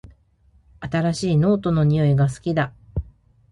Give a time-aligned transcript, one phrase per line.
[0.79, 2.73] 新しいノートの匂いが好きだ